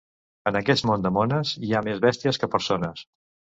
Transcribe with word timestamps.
En 0.51 0.55
aquest 0.59 0.87
món 0.91 1.03
de 1.03 1.11
mones 1.19 1.53
hi 1.69 1.71
ha 1.75 1.83
més 1.89 2.03
bèsties 2.09 2.43
que 2.45 2.53
persones. 2.57 3.07